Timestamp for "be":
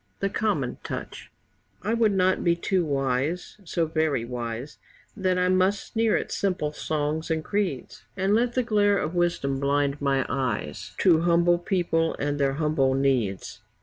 2.43-2.55